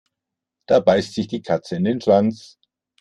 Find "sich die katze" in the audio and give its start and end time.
1.13-1.75